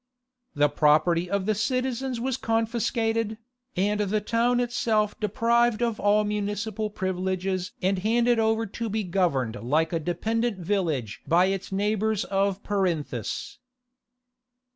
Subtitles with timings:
[0.55, 3.37] The property of the citizens was confiscated,
[3.75, 9.57] and the town itself deprived of all municipal privileges and handed over to be governed
[9.57, 13.59] like a dependent village by its neighbours of Perinthus.